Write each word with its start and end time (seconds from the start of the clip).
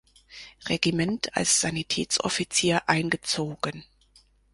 Regiment 0.67 1.37
als 1.37 1.61
Sanitätsoffizier 1.61 2.89
eingezogen. 2.89 3.83